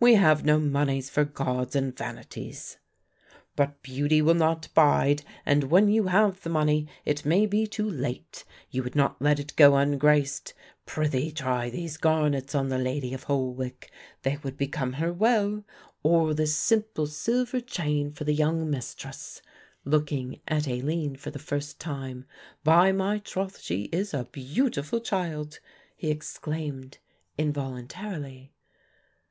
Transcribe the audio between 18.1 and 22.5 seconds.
for the young mistress," looking at Aline for the first time.